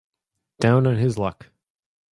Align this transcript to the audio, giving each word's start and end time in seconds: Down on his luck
Down 0.59 0.87
on 0.87 0.95
his 0.97 1.19
luck 1.19 1.51